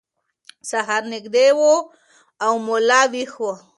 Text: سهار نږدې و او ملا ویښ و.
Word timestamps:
سهار 0.69 1.03
نږدې 1.13 1.47
و 1.57 1.59
او 2.45 2.53
ملا 2.67 3.01
ویښ 3.11 3.33
و. 3.43 3.45